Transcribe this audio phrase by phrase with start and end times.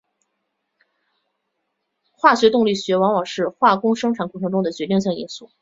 [2.09, 5.47] 化学动力学往往是化工生产过程中的决定性因素。